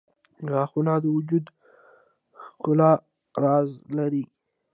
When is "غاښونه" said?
0.51-0.93